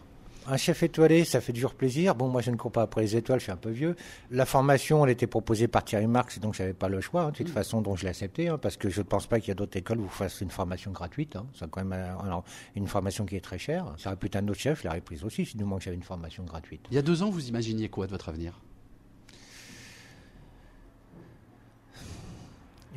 Un 0.52 0.58
chef 0.58 0.82
étoilé, 0.82 1.26
ça 1.26 1.42
fait 1.42 1.54
toujours 1.54 1.76
plaisir. 1.76 2.16
Bon, 2.16 2.28
moi, 2.28 2.42
je 2.42 2.50
ne 2.50 2.56
cours 2.56 2.72
pas 2.72 2.82
après 2.82 3.02
les 3.02 3.16
étoiles, 3.16 3.40
je 3.40 3.44
suis 3.44 3.52
un 3.52 3.56
peu 3.56 3.70
vieux. 3.70 3.96
La 4.32 4.48
formation, 4.48 5.06
elle 5.06 5.12
était 5.12 5.28
proposée 5.28 5.68
par 5.68 5.86
Thierry 5.86 6.08
Marx, 6.08 6.40
donc 6.40 6.56
j'avais 6.56 6.74
pas 6.74 6.90
le 6.90 7.02
choix, 7.02 7.22
hein, 7.22 7.30
de 7.30 7.36
toute 7.36 7.50
façon, 7.50 7.84
dont 7.84 7.96
je 7.96 8.02
l'ai 8.02 8.10
accepté, 8.10 8.48
hein, 8.48 8.58
parce 8.58 8.76
que 8.76 8.90
je 8.90 9.02
ne 9.02 9.04
pense 9.04 9.28
pas 9.28 9.40
qu'il 9.40 9.50
y 9.50 9.52
a 9.52 9.54
d'autres 9.54 9.78
écoles 9.78 10.00
où 10.00 10.06
vous 10.06 10.10
fassent 10.10 10.42
une 10.42 10.50
formation 10.50 10.90
gratuite. 10.90 11.36
Hein. 11.36 11.46
C'est 11.54 11.70
quand 11.70 11.86
même 11.86 11.94
euh, 11.94 12.42
une 12.76 12.88
formation 12.88 13.28
qui 13.28 13.36
est 13.36 13.42
très 13.42 13.60
chère. 13.60 13.94
Ça 13.98 14.10
aurait 14.10 14.18
pu 14.18 14.26
être 14.26 14.38
un 14.38 14.48
autre 14.48 14.60
chef, 14.60 14.82
je 14.82 14.88
l'aurais 14.88 15.02
prise 15.02 15.24
aussi, 15.24 15.46
si 15.46 15.56
du 15.56 15.64
moins 15.66 15.80
j'avais 15.80 15.96
une 15.96 16.02
formation 16.02 16.44
gratuite. 16.46 16.82
Il 16.90 16.96
y 16.96 16.98
a 16.98 17.04
deux 17.04 17.22
ans, 17.22 17.30
vous 17.30 17.48
imaginiez 17.48 17.90
quoi 17.90 18.08
de 18.08 18.12
votre 18.12 18.30
avenir? 18.30 18.60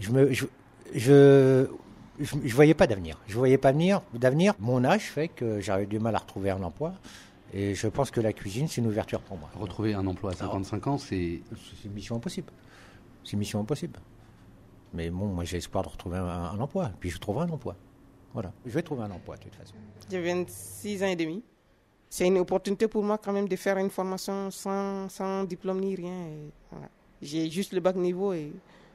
Je 0.01 0.11
me, 0.11 0.33
je, 0.33 0.47
je, 0.95 1.67
je, 2.19 2.35
je 2.45 2.55
voyais 2.55 2.73
pas 2.73 2.87
d'avenir. 2.87 3.19
Je 3.29 3.37
voyais 3.37 3.59
pas 3.59 3.73
venir 3.73 4.01
d'avenir. 4.15 4.55
Mon 4.59 4.85
âge 4.85 5.03
fait 5.03 5.29
que 5.29 5.61
j'avais 5.61 5.85
du 5.85 5.99
mal 5.99 6.15
à 6.15 6.19
retrouver 6.19 6.49
un 6.49 6.63
emploi. 6.63 6.95
Et 7.55 7.75
je 7.75 7.87
pense 7.89 8.11
que 8.11 8.21
la 8.21 8.33
cuisine, 8.33 8.67
c'est 8.69 8.81
une 8.81 8.87
ouverture 8.87 9.21
pour 9.21 9.37
moi. 9.37 9.51
Retrouver 9.59 9.95
un 9.95 10.07
emploi 10.07 10.33
à 10.33 10.35
55 10.35 10.87
ans, 10.87 10.99
c'est 10.99 11.41
C'est 11.51 11.85
une 11.89 11.93
mission 11.93 12.17
impossible. 12.17 12.51
C'est 13.25 13.33
une 13.35 13.41
mission 13.41 13.61
impossible. 13.61 14.01
Mais 14.95 15.11
bon, 15.11 15.27
moi 15.27 15.45
j'ai 15.45 15.59
espoir 15.59 15.85
de 15.85 15.89
retrouver 15.89 16.19
un, 16.19 16.25
un 16.27 16.61
emploi. 16.61 16.91
Puis 17.01 17.11
je 17.11 17.19
trouverai 17.19 17.47
un 17.47 17.51
emploi. 17.51 17.77
Voilà. 18.33 18.53
Je 18.65 18.71
vais 18.71 18.83
trouver 18.83 19.03
un 19.03 19.11
emploi 19.11 19.37
de 19.37 19.43
toute 19.43 19.55
façon. 19.55 19.75
J'ai 20.11 20.21
26 20.21 21.03
ans 21.03 21.07
et 21.07 21.17
demi. 21.17 21.43
C'est 22.09 22.27
une 22.27 22.39
opportunité 22.39 22.89
pour 22.89 23.03
moi 23.03 23.19
quand 23.19 23.33
même 23.33 23.49
de 23.49 23.57
faire 23.57 23.79
une 23.79 23.91
formation 23.91 24.51
sans, 24.51 25.09
sans 25.09 25.45
diplôme 25.45 25.81
ni 25.81 25.95
rien. 25.95 26.27
voilà. 26.71 26.89
J'ai 27.21 27.51
juste 27.51 27.73
le 27.73 27.81
bac 27.81 27.97
niveau 27.97 28.33
et 28.33 28.53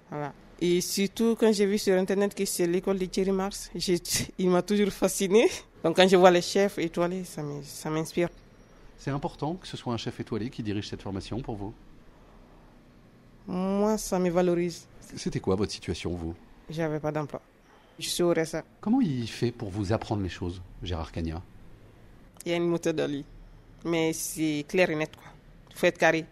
voilà. 0.09 0.33
Et 0.59 0.81
surtout 0.81 1.35
quand 1.39 1.51
j'ai 1.51 1.65
vu 1.65 1.77
sur 1.77 1.97
internet 1.97 2.33
que 2.33 2.45
c'est 2.45 2.67
l'école 2.67 2.97
de 2.97 3.05
Thierry 3.05 3.31
Mars, 3.31 3.71
il 4.37 4.49
m'a 4.49 4.61
toujours 4.61 4.89
fasciné. 4.91 5.47
Donc 5.83 5.95
quand 5.95 6.07
je 6.07 6.15
vois 6.15 6.31
les 6.31 6.41
chefs 6.41 6.77
étoilés, 6.79 7.23
ça 7.23 7.89
m'inspire. 7.89 8.29
C'est 8.97 9.11
important 9.11 9.55
que 9.55 9.67
ce 9.67 9.77
soit 9.77 9.93
un 9.93 9.97
chef 9.97 10.19
étoilé 10.19 10.49
qui 10.49 10.63
dirige 10.63 10.89
cette 10.89 11.01
formation 11.01 11.41
pour 11.41 11.55
vous? 11.55 11.73
Moi, 13.47 13.97
ça 13.97 14.19
me 14.19 14.29
valorise. 14.29 14.87
C'était 15.15 15.39
quoi 15.39 15.55
votre 15.55 15.71
situation 15.71 16.13
vous? 16.13 16.35
J'avais 16.69 16.99
pas 16.99 17.11
d'emploi. 17.11 17.41
Je 17.97 18.09
suis 18.09 18.23
au 18.23 18.33
RSA. 18.33 18.63
Comment 18.81 19.01
il 19.01 19.27
fait 19.27 19.51
pour 19.51 19.69
vous 19.69 19.93
apprendre 19.93 20.21
les 20.21 20.29
choses, 20.29 20.61
Gérard 20.83 21.11
Cagna? 21.11 21.41
Il 22.45 22.51
y 22.51 22.53
a 22.53 22.57
une 22.57 22.69
méthode 22.69 22.99
à 22.99 23.07
lui. 23.07 23.23
Mais 23.85 24.11
c'est 24.13 24.65
clair 24.67 24.89
et 24.89 24.95
net, 24.95 25.15
quoi. 25.15 25.31
Il 25.69 25.75
faut 25.75 25.85
être 25.85 25.97
carré. 25.97 26.25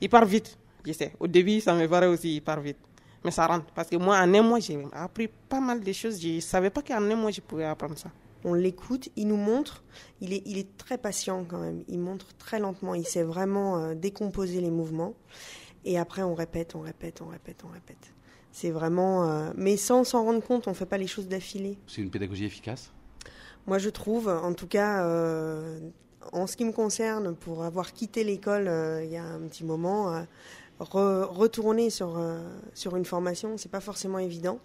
Il 0.00 0.08
part 0.08 0.24
vite, 0.24 0.56
je 0.84 0.92
sais. 0.92 1.12
Au 1.20 1.26
début, 1.26 1.60
ça 1.60 1.74
me 1.74 1.86
paraît 1.86 2.06
aussi, 2.06 2.36
il 2.36 2.40
part 2.40 2.60
vite. 2.60 2.78
Mais 3.24 3.30
ça 3.30 3.46
rentre. 3.46 3.66
Parce 3.74 3.88
que 3.88 3.96
moi, 3.96 4.18
en 4.18 4.34
un 4.34 4.42
mois, 4.42 4.58
j'ai 4.58 4.82
appris 4.92 5.28
pas 5.48 5.60
mal 5.60 5.80
de 5.80 5.92
choses. 5.92 6.20
Je 6.20 6.36
ne 6.36 6.40
savais 6.40 6.70
pas 6.70 6.82
qu'en 6.82 7.02
un 7.02 7.16
mois, 7.16 7.30
je 7.30 7.40
pouvais 7.40 7.64
apprendre 7.64 7.96
ça. 7.98 8.10
On 8.44 8.54
l'écoute, 8.54 9.08
il 9.14 9.28
nous 9.28 9.36
montre, 9.36 9.84
il 10.20 10.32
est, 10.32 10.42
il 10.46 10.58
est 10.58 10.76
très 10.76 10.98
patient 10.98 11.44
quand 11.46 11.58
même, 11.58 11.84
il 11.88 12.00
montre 12.00 12.34
très 12.38 12.58
lentement, 12.58 12.94
il 12.94 13.06
sait 13.06 13.22
vraiment 13.22 13.78
euh, 13.78 13.94
décomposer 13.94 14.60
les 14.60 14.70
mouvements. 14.70 15.14
Et 15.84 15.98
après, 15.98 16.22
on 16.22 16.34
répète, 16.34 16.74
on 16.74 16.80
répète, 16.80 17.22
on 17.22 17.26
répète, 17.26 17.62
on 17.64 17.72
répète. 17.72 18.12
C'est 18.50 18.70
vraiment... 18.70 19.28
euh, 19.28 19.52
mais 19.56 19.76
sans 19.76 20.04
s'en 20.04 20.24
rendre 20.24 20.42
compte, 20.42 20.66
on 20.66 20.70
ne 20.70 20.76
fait 20.76 20.86
pas 20.86 20.98
les 20.98 21.06
choses 21.06 21.28
d'affilée. 21.28 21.78
C'est 21.86 22.02
une 22.02 22.10
pédagogie 22.10 22.44
efficace? 22.44 22.90
Moi, 23.66 23.78
je 23.78 23.90
trouve, 23.90 24.28
en 24.28 24.54
tout 24.54 24.66
cas, 24.66 25.04
euh, 25.04 25.78
en 26.32 26.48
ce 26.48 26.56
qui 26.56 26.64
me 26.64 26.72
concerne, 26.72 27.36
pour 27.36 27.62
avoir 27.62 27.92
quitté 27.92 28.24
l'école 28.24 28.70
il 29.04 29.10
y 29.10 29.16
a 29.16 29.24
un 29.24 29.40
petit 29.40 29.64
moment, 29.64 30.24
re- 30.80 31.24
retourner 31.24 31.90
sur, 31.90 32.20
sur 32.74 32.96
une 32.96 33.04
formation, 33.04 33.56
c'est 33.56 33.70
pas 33.70 33.80
forcément 33.80 34.18
évident. 34.18 34.58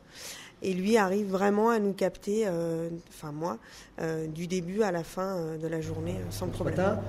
Et 0.63 0.73
lui 0.73 0.97
arrive 0.97 1.29
vraiment 1.29 1.69
à 1.69 1.77
nous 1.79 1.93
capter, 1.93 2.43
euh, 2.47 2.89
enfin 3.09 3.31
moi, 3.31 3.57
euh, 4.01 4.25
du 4.27 4.47
début 4.47 4.81
à 4.81 4.91
la 4.91 5.03
fin 5.03 5.37
euh, 5.37 5.57
de 5.57 5.67
la 5.67 5.81
journée 5.81 6.15
sans 6.31 6.47
Ce 6.47 6.51
problème. 6.51 6.75
matin, 6.77 6.99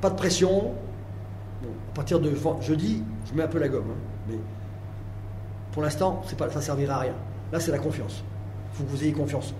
pas 0.00 0.08
de 0.10 0.14
pression. 0.16 0.72
Bon, 1.62 1.68
à 1.92 1.94
partir 1.94 2.18
de 2.20 2.32
jeudi, 2.62 3.02
je 3.26 3.34
mets 3.34 3.42
un 3.42 3.48
peu 3.48 3.58
la 3.58 3.68
gomme. 3.68 3.90
hein. 3.90 3.96
mais 4.28 4.36
pour 5.72 5.82
l'instant, 5.82 6.22
pas, 6.38 6.48
ça 6.50 6.58
ne 6.60 6.64
servira 6.64 6.94
à 6.96 6.98
rien. 7.00 7.14
Là, 7.52 7.60
c'est 7.60 7.72
la 7.72 7.78
confiance. 7.78 8.22
Il 8.72 8.76
faut 8.78 8.84
que 8.84 8.88
vous 8.90 9.02
ayez 9.02 9.12
confiance 9.12 9.52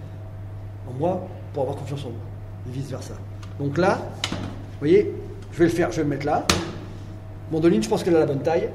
en 0.88 0.92
moi 0.98 1.26
pour 1.52 1.62
avoir 1.64 1.76
confiance 1.76 2.04
en 2.04 2.08
vous, 2.10 2.68
et 2.68 2.72
vice-versa. 2.72 3.14
Donc 3.58 3.76
là, 3.78 3.98
vous 4.30 4.78
voyez, 4.80 5.12
je 5.52 5.58
vais 5.58 5.64
le 5.66 5.70
faire, 5.70 5.90
je 5.90 5.96
vais 5.98 6.02
le 6.04 6.08
mettre 6.08 6.26
là. 6.26 6.46
Mandoline, 7.52 7.82
je 7.82 7.88
pense 7.88 8.02
qu'elle 8.02 8.16
a 8.16 8.20
la 8.20 8.26
bonne 8.26 8.42
taille. 8.42 8.70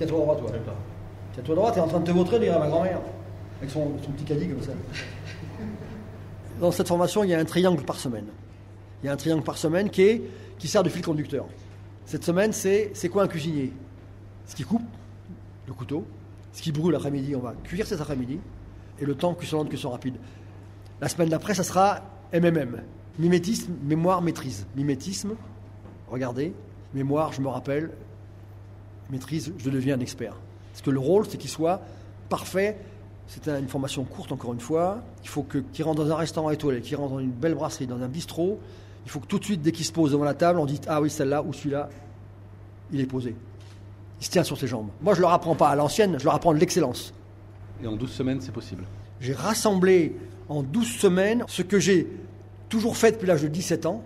Tiens-toi 0.00 0.18
droit, 0.20 0.34
toi. 0.34 0.50
Tiens-toi 1.34 1.54
droit, 1.54 1.72
t'es 1.72 1.80
en 1.80 1.86
train 1.86 2.00
de 2.00 2.06
te 2.06 2.10
vautrer, 2.10 2.38
dire 2.38 2.56
à 2.56 2.58
ma 2.58 2.68
grand-mère. 2.68 3.00
Avec 3.58 3.68
son, 3.68 3.98
son 4.02 4.12
petit 4.12 4.24
caddie 4.24 4.48
comme 4.48 4.62
ça. 4.62 4.72
Dans 6.58 6.70
cette 6.70 6.88
formation, 6.88 7.22
il 7.22 7.28
y 7.28 7.34
a 7.34 7.38
un 7.38 7.44
triangle 7.44 7.84
par 7.84 7.96
semaine. 7.96 8.24
Il 9.02 9.06
y 9.06 9.08
a 9.10 9.12
un 9.12 9.16
triangle 9.16 9.42
par 9.42 9.58
semaine 9.58 9.90
qui, 9.90 10.00
est, 10.00 10.22
qui 10.58 10.68
sert 10.68 10.82
de 10.82 10.88
fil 10.88 11.04
conducteur. 11.04 11.44
Cette 12.06 12.24
semaine, 12.24 12.54
c'est 12.54 12.92
c'est 12.94 13.10
quoi 13.10 13.24
un 13.24 13.28
cuisinier? 13.28 13.74
Ce 14.46 14.56
qui 14.56 14.62
coupe, 14.62 14.88
le 15.66 15.74
couteau. 15.74 16.06
Ce 16.54 16.62
qui 16.62 16.72
brûle 16.72 16.92
l'après-midi, 16.92 17.36
on 17.36 17.40
va 17.40 17.52
cuire 17.62 17.86
cet 17.86 18.00
après-midi. 18.00 18.40
Et 19.00 19.04
le 19.04 19.14
temps 19.14 19.34
cuisson 19.34 19.58
lente, 19.58 19.68
cuisson 19.68 19.90
rapide. 19.90 20.14
La 21.02 21.10
semaine 21.10 21.28
d'après, 21.28 21.52
ça 21.52 21.62
sera 21.62 22.00
MMM. 22.32 22.84
Mimétisme, 23.18 23.74
mémoire, 23.82 24.22
maîtrise. 24.22 24.66
Mimétisme, 24.76 25.32
regardez. 26.08 26.54
Mémoire, 26.94 27.34
je 27.34 27.42
me 27.42 27.48
rappelle. 27.48 27.90
Maîtrise, 29.10 29.52
je 29.58 29.70
deviens 29.70 29.96
un 29.96 30.00
expert. 30.00 30.34
Parce 30.72 30.82
que 30.82 30.90
le 30.90 30.98
rôle, 30.98 31.26
c'est 31.28 31.38
qu'il 31.38 31.50
soit 31.50 31.80
parfait. 32.28 32.78
C'est 33.26 33.48
une 33.48 33.68
formation 33.68 34.04
courte, 34.04 34.32
encore 34.32 34.52
une 34.52 34.60
fois. 34.60 35.02
Il 35.22 35.28
faut 35.28 35.42
que 35.42 35.58
qu'il 35.58 35.84
rentre 35.84 36.04
dans 36.04 36.12
un 36.12 36.16
restaurant 36.16 36.50
étoilé, 36.50 36.80
qu'il 36.80 36.96
rentre 36.96 37.12
dans 37.12 37.18
une 37.20 37.30
belle 37.30 37.54
brasserie, 37.54 37.86
dans 37.86 38.00
un 38.02 38.08
bistrot. 38.08 38.58
Il 39.04 39.10
faut 39.10 39.20
que 39.20 39.26
tout 39.26 39.38
de 39.38 39.44
suite, 39.44 39.62
dès 39.62 39.72
qu'il 39.72 39.84
se 39.84 39.92
pose 39.92 40.12
devant 40.12 40.24
la 40.24 40.34
table, 40.34 40.58
on 40.58 40.66
dit 40.66 40.80
Ah 40.86 41.00
oui, 41.00 41.10
celle-là 41.10 41.42
ou 41.42 41.52
celui-là, 41.52 41.88
il 42.92 43.00
est 43.00 43.06
posé. 43.06 43.34
Il 44.20 44.24
se 44.24 44.30
tient 44.30 44.44
sur 44.44 44.58
ses 44.58 44.66
jambes. 44.66 44.88
Moi, 45.00 45.14
je 45.14 45.18
ne 45.18 45.22
leur 45.22 45.32
apprends 45.32 45.54
pas 45.54 45.68
à 45.68 45.76
l'ancienne, 45.76 46.18
je 46.18 46.24
leur 46.24 46.34
apprends 46.34 46.52
de 46.52 46.58
l'excellence. 46.58 47.14
Et 47.82 47.86
en 47.86 47.96
12 47.96 48.10
semaines, 48.10 48.40
c'est 48.40 48.52
possible? 48.52 48.84
J'ai 49.20 49.32
rassemblé 49.32 50.16
en 50.48 50.62
12 50.62 50.86
semaines 50.86 51.44
ce 51.46 51.62
que 51.62 51.78
j'ai 51.78 52.08
toujours 52.68 52.96
fait 52.96 53.12
depuis 53.12 53.26
l'âge 53.26 53.42
de 53.42 53.48
17 53.48 53.86
ans. 53.86 54.02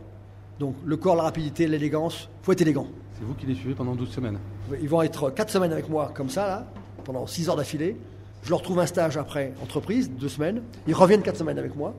Donc 0.60 0.76
le 0.84 0.96
corps, 0.96 1.16
la 1.16 1.22
rapidité, 1.24 1.66
l'élégance. 1.66 2.28
Il 2.42 2.44
faut 2.44 2.52
être 2.52 2.62
élégant. 2.62 2.86
C'est 3.18 3.24
vous 3.24 3.34
qui 3.34 3.46
les 3.46 3.54
suivez 3.54 3.74
pendant 3.74 3.94
12 3.94 4.10
semaines. 4.10 4.38
Ils 4.80 4.88
vont 4.88 5.02
être 5.02 5.30
4 5.30 5.50
semaines 5.50 5.72
avec 5.72 5.88
moi 5.88 6.10
comme 6.14 6.30
ça, 6.30 6.46
là, 6.46 6.66
pendant 7.04 7.26
6 7.26 7.48
heures 7.48 7.56
d'affilée. 7.56 7.96
Je 8.42 8.50
leur 8.50 8.60
trouve 8.60 8.80
un 8.80 8.86
stage 8.86 9.16
après 9.16 9.52
entreprise, 9.62 10.10
2 10.10 10.28
semaines. 10.28 10.62
Ils 10.86 10.94
reviennent 10.94 11.22
4 11.22 11.36
semaines 11.36 11.58
avec 11.58 11.76
moi. 11.76 11.94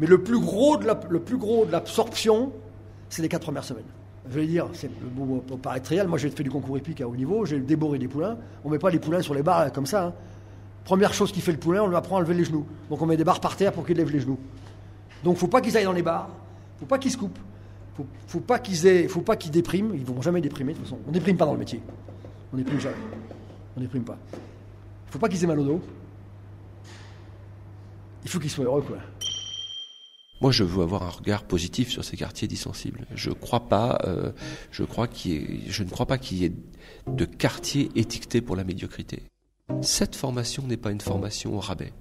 Mais 0.00 0.06
le 0.06 0.22
plus 0.22 0.38
gros 0.38 0.76
de 0.76 1.72
l'absorption, 1.72 2.52
c'est 3.08 3.22
les 3.22 3.28
4 3.28 3.42
premières 3.42 3.64
semaines. 3.64 3.84
Je 4.30 4.38
vais 4.38 4.46
dire, 4.46 4.68
c'est 4.74 4.90
bon, 5.14 5.38
pour 5.40 5.58
paraître 5.58 5.88
réel, 5.88 6.06
moi 6.06 6.18
j'ai 6.18 6.28
fait 6.28 6.42
du 6.42 6.50
concours 6.50 6.76
épique 6.76 7.00
à 7.00 7.08
haut 7.08 7.16
niveau, 7.16 7.46
j'ai 7.46 7.58
déboré 7.58 7.98
des 7.98 8.08
poulains. 8.08 8.36
On 8.62 8.68
ne 8.68 8.74
met 8.74 8.78
pas 8.78 8.90
les 8.90 8.98
poulains 8.98 9.22
sur 9.22 9.32
les 9.34 9.42
barres 9.42 9.72
comme 9.72 9.86
ça. 9.86 10.04
hein. 10.08 10.12
Première 10.84 11.14
chose 11.14 11.32
qui 11.32 11.40
fait 11.40 11.52
le 11.52 11.58
poulain, 11.58 11.82
on 11.82 11.86
lui 11.88 11.96
apprend 11.96 12.18
à 12.18 12.20
lever 12.20 12.34
les 12.34 12.44
genoux. 12.44 12.66
Donc 12.90 13.00
on 13.00 13.06
met 13.06 13.16
des 13.16 13.24
barres 13.24 13.40
par 13.40 13.56
terre 13.56 13.72
pour 13.72 13.86
qu'il 13.86 13.96
lève 13.96 14.10
les 14.10 14.20
genoux. 14.20 14.38
Donc 15.24 15.38
faut 15.38 15.48
pas 15.48 15.62
qu'ils 15.62 15.76
aillent 15.78 15.84
dans 15.84 15.92
les 15.92 16.02
barres, 16.02 16.28
faut 16.78 16.86
pas 16.86 16.98
qu'ils 16.98 17.10
se 17.10 17.16
coupent, 17.16 17.38
faut, 17.98 18.06
faut 18.26 18.40
pas 18.40 18.58
qu'ils 18.60 18.86
aient, 18.86 19.08
faut 19.08 19.22
pas 19.22 19.36
qu'ils 19.36 19.50
dépriment. 19.50 19.92
Ils 19.94 20.04
vont 20.04 20.22
jamais 20.22 20.40
déprimer 20.40 20.72
de 20.72 20.78
toute 20.78 20.86
façon. 20.86 20.98
On 21.06 21.10
déprime 21.10 21.36
pas 21.36 21.46
dans 21.46 21.52
le 21.52 21.58
métier. 21.58 21.80
On 22.52 22.56
déprime 22.56 22.80
jamais. 22.80 22.96
On 23.76 23.80
déprime 23.80 24.04
pas. 24.04 24.18
Faut 25.06 25.18
pas 25.18 25.28
qu'ils 25.28 25.42
aient 25.42 25.48
mal 25.48 25.58
au 25.58 25.64
dos. 25.64 25.80
Il 28.24 28.30
faut 28.30 28.38
qu'ils 28.38 28.50
soient 28.50 28.64
heureux 28.64 28.82
quoi. 28.82 28.98
Moi, 30.40 30.52
je 30.52 30.62
veux 30.62 30.84
avoir 30.84 31.02
un 31.02 31.08
regard 31.08 31.42
positif 31.42 31.90
sur 31.90 32.04
ces 32.04 32.16
quartiers 32.16 32.46
dissensibles. 32.46 33.06
Je 33.12 33.30
crois 33.30 33.68
pas, 33.68 33.98
euh, 34.04 34.30
je 34.70 34.84
crois 34.84 35.08
qu'il 35.08 35.62
je 35.68 35.82
ne 35.82 35.90
crois 35.90 36.06
pas 36.06 36.16
qu'il 36.16 36.38
y 36.38 36.44
ait 36.44 36.52
de 37.08 37.24
quartier 37.24 37.90
étiqueté 37.96 38.40
pour 38.40 38.54
la 38.54 38.62
médiocrité. 38.62 39.24
Cette 39.82 40.14
formation 40.14 40.64
n'est 40.64 40.76
pas 40.76 40.92
une 40.92 41.00
formation 41.00 41.56
au 41.56 41.60
rabais. 41.60 41.92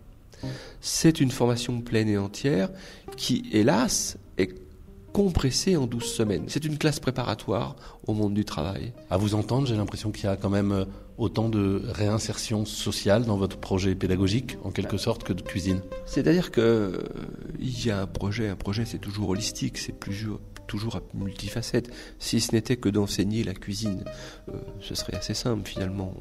C'est 0.81 1.19
une 1.19 1.31
formation 1.31 1.81
pleine 1.81 2.07
et 2.07 2.17
entière 2.19 2.69
qui, 3.15 3.49
hélas, 3.51 4.19
est 4.37 4.66
compressée 5.17 5.75
en 5.77 5.87
12 5.87 6.03
semaines. 6.03 6.43
C'est 6.45 6.63
une 6.63 6.77
classe 6.77 6.99
préparatoire 6.99 7.75
au 8.05 8.13
monde 8.13 8.35
du 8.35 8.45
travail. 8.45 8.93
À 9.09 9.17
vous 9.17 9.33
entendre, 9.33 9.65
j'ai 9.65 9.75
l'impression 9.75 10.11
qu'il 10.11 10.25
y 10.25 10.27
a 10.27 10.37
quand 10.37 10.51
même 10.51 10.71
euh, 10.71 10.85
autant 11.17 11.49
de 11.49 11.81
réinsertion 11.87 12.65
sociale 12.65 13.25
dans 13.25 13.35
votre 13.35 13.57
projet 13.57 13.95
pédagogique, 13.95 14.59
en 14.63 14.69
quelque 14.69 14.97
sorte, 14.97 15.23
que 15.23 15.33
de 15.33 15.41
cuisine. 15.41 15.81
C'est-à-dire 16.05 16.51
que 16.51 16.61
euh, 16.61 16.97
il 17.59 17.83
y 17.83 17.89
a 17.89 17.99
un 17.99 18.05
projet, 18.05 18.47
un 18.47 18.55
projet 18.55 18.85
c'est 18.85 18.99
toujours 18.99 19.29
holistique, 19.29 19.79
c'est 19.79 19.99
toujours 19.99 20.39
toujours 20.67 20.97
à 20.97 21.01
multifacette. 21.15 21.89
Si 22.19 22.39
ce 22.39 22.53
n'était 22.53 22.77
que 22.77 22.89
d'enseigner 22.89 23.43
la 23.43 23.53
cuisine, 23.53 24.03
euh, 24.49 24.51
ce 24.81 24.93
serait 24.93 25.15
assez 25.15 25.33
simple 25.33 25.67
finalement. 25.67 26.13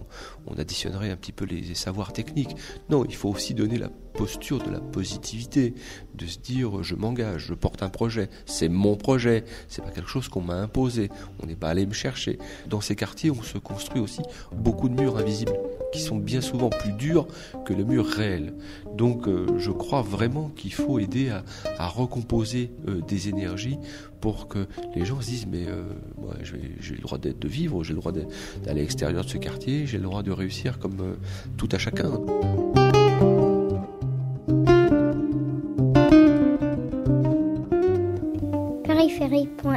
On 0.46 0.54
additionnerait 0.54 1.10
un 1.10 1.16
petit 1.16 1.32
peu 1.32 1.44
les 1.44 1.74
savoirs 1.74 2.14
techniques. 2.14 2.56
Non, 2.88 3.04
il 3.04 3.14
faut 3.14 3.28
aussi 3.28 3.52
donner 3.52 3.76
la 3.76 3.90
posture 4.16 4.62
de 4.62 4.70
la 4.70 4.80
positivité, 4.80 5.74
de 6.14 6.26
se 6.26 6.38
dire 6.38 6.82
je 6.82 6.94
m'engage, 6.94 7.46
je 7.48 7.54
porte 7.54 7.82
un 7.82 7.88
projet, 7.88 8.28
c'est 8.46 8.68
mon 8.68 8.96
projet, 8.96 9.44
c'est 9.68 9.82
pas 9.82 9.90
quelque 9.90 10.08
chose 10.08 10.28
qu'on 10.28 10.40
m'a 10.40 10.54
imposé, 10.54 11.10
on 11.42 11.46
n'est 11.46 11.56
pas 11.56 11.68
allé 11.68 11.86
me 11.86 11.92
chercher. 11.92 12.38
Dans 12.66 12.80
ces 12.80 12.96
quartiers, 12.96 13.30
on 13.30 13.42
se 13.42 13.58
construit 13.58 14.00
aussi 14.00 14.22
beaucoup 14.52 14.88
de 14.88 15.00
murs 15.00 15.18
invisibles 15.18 15.52
qui 15.92 16.00
sont 16.00 16.16
bien 16.16 16.40
souvent 16.40 16.68
plus 16.68 16.92
durs 16.92 17.26
que 17.64 17.72
le 17.72 17.84
mur 17.84 18.06
réel. 18.06 18.54
Donc 18.94 19.28
euh, 19.28 19.46
je 19.58 19.70
crois 19.70 20.02
vraiment 20.02 20.50
qu'il 20.50 20.72
faut 20.72 20.98
aider 20.98 21.30
à, 21.78 21.88
recomposer 21.88 22.70
euh, 22.88 23.00
des 23.00 23.28
énergies 23.28 23.78
pour 24.20 24.48
que 24.48 24.66
les 24.94 25.04
gens 25.04 25.20
se 25.20 25.26
disent 25.26 25.46
mais 25.46 25.66
euh, 25.66 25.84
moi 26.18 26.34
j'ai 26.42 26.94
le 26.94 27.00
droit 27.00 27.18
de 27.18 27.48
vivre, 27.48 27.84
j'ai 27.84 27.92
le 27.92 28.00
droit 28.00 28.12
d'aller 28.12 28.26
à 28.66 28.74
l'extérieur 28.74 29.24
de 29.24 29.28
ce 29.28 29.38
quartier, 29.38 29.86
j'ai 29.86 29.98
le 29.98 30.04
droit 30.04 30.22
de 30.22 30.32
réussir 30.32 30.78
comme 30.78 31.16
tout 31.56 31.68
à 31.72 31.78
chacun. 31.78 32.10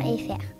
périphérie.fr 0.02 0.59